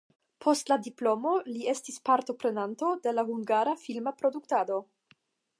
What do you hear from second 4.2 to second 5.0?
produktado.